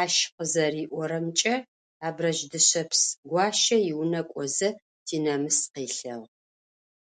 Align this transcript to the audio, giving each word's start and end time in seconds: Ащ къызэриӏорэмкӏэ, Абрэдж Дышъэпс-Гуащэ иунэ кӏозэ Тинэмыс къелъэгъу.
Ащ 0.00 0.14
къызэриӏорэмкӏэ, 0.36 1.54
Абрэдж 2.06 2.40
Дышъэпс-Гуащэ 2.50 3.76
иунэ 3.90 4.22
кӏозэ 4.30 4.68
Тинэмыс 5.06 5.58
къелъэгъу. 5.72 6.26